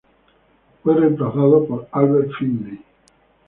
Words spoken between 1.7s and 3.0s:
Albert Finney.